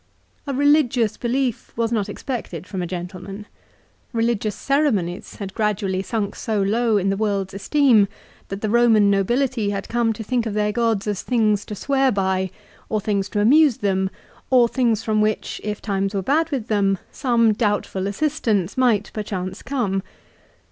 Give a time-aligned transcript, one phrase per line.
[0.47, 3.45] A religious belief was not expected from a gentleman.
[4.15, 8.07] Eeligious ceremonies had gradually sunk so low in the world's esteem
[8.47, 12.11] that the Roman nobility had come to think of their gods as things to swear
[12.11, 12.49] by,
[12.89, 14.09] or things to amuse them,
[14.49, 19.61] or things from which, if times were bad with them, some doubtful assistance might perchance
[19.61, 20.01] come.